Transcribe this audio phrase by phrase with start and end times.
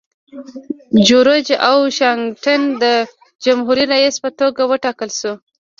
[1.07, 2.85] جورج واشنګټن د
[3.45, 5.33] جمهوري رئیس په توګه وټاکل شو.